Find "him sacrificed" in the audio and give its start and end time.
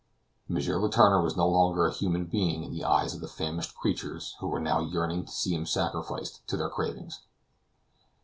5.53-6.41